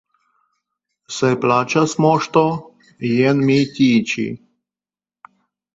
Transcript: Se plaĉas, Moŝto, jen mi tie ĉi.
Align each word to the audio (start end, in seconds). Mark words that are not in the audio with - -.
Se 1.17 1.29
plaĉas, 1.43 1.93
Moŝto, 2.07 2.45
jen 3.11 3.47
mi 3.53 3.61
tie 3.79 4.05
ĉi. 4.15 4.27